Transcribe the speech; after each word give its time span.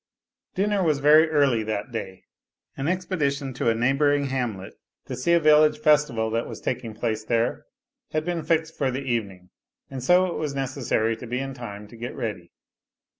Dinner 0.55 0.81
was 0.81 0.97
very 0.97 1.29
early 1.29 1.61
that 1.61 1.91
day. 1.91 2.23
An 2.75 2.87
expedition 2.87 3.53
to 3.53 3.69
a 3.69 3.75
neigh 3.75 3.93
bouring 3.93 4.29
hamlet 4.29 4.73
to 5.05 5.15
see 5.15 5.33
a 5.33 5.39
village 5.39 5.77
festival 5.77 6.31
that 6.31 6.47
was 6.47 6.59
taking 6.59 6.95
place 6.95 7.23
there 7.23 7.67
had 8.11 8.25
been 8.25 8.41
fixed 8.41 8.75
for 8.75 8.89
the 8.89 9.03
evening, 9.03 9.51
and 9.91 10.03
so 10.03 10.25
it 10.25 10.39
was 10.39 10.55
necessary 10.55 11.15
to 11.17 11.27
be 11.27 11.37
in 11.37 11.53
time 11.53 11.87
to 11.87 11.95
get 11.95 12.15
ready. 12.15 12.51